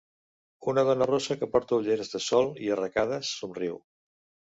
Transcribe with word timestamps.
Una 0.71 0.83
dona 0.85 1.07
rossa 1.09 1.37
que 1.41 1.49
porta 1.51 1.77
ulleres 1.81 2.09
de 2.13 2.21
sol 2.29 2.49
i 2.69 2.71
arracades 2.77 3.35
somriu. 3.43 3.77